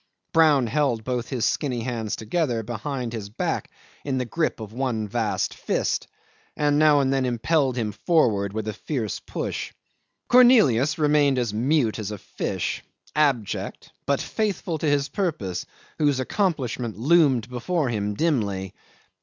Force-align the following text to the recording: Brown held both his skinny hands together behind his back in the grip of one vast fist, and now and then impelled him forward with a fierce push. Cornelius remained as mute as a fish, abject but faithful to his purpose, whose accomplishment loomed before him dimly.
Brown 0.33 0.65
held 0.65 1.03
both 1.03 1.29
his 1.29 1.45
skinny 1.45 1.81
hands 1.81 2.15
together 2.15 2.63
behind 2.63 3.13
his 3.13 3.29
back 3.29 3.69
in 4.03 4.17
the 4.17 4.25
grip 4.25 4.59
of 4.59 4.73
one 4.73 5.07
vast 5.07 5.53
fist, 5.53 6.07
and 6.57 6.79
now 6.79 7.01
and 7.01 7.13
then 7.13 7.23
impelled 7.23 7.77
him 7.77 7.91
forward 7.91 8.51
with 8.51 8.67
a 8.67 8.73
fierce 8.73 9.19
push. 9.19 9.71
Cornelius 10.27 10.97
remained 10.97 11.37
as 11.37 11.53
mute 11.53 11.99
as 11.99 12.09
a 12.09 12.17
fish, 12.17 12.83
abject 13.15 13.91
but 14.07 14.19
faithful 14.19 14.79
to 14.79 14.87
his 14.89 15.07
purpose, 15.07 15.67
whose 15.99 16.19
accomplishment 16.19 16.97
loomed 16.97 17.47
before 17.47 17.89
him 17.89 18.15
dimly. 18.15 18.73